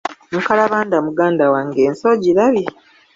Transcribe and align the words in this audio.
Nkalabanda 0.41 0.95
muganda 1.05 1.43
wange 1.53 1.79
ensi 1.87 2.03
ogirabye? 2.13 2.67